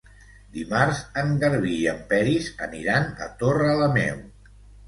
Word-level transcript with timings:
Dimarts 0.53 1.01
en 1.23 1.35
Garbí 1.43 1.75
i 1.83 1.85
en 1.93 2.01
Peris 2.13 2.49
aniran 2.69 3.09
a 3.27 3.31
Torrelameu. 3.43 4.27